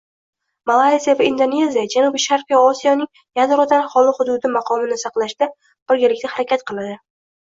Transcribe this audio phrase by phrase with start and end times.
[0.69, 3.09] Malayziya va Indoneziya Janubi-sharqiy Osiyoning
[3.41, 5.51] yadrodan holi hududi maqomini saqlashda
[5.93, 6.99] birgalikda harakat qilading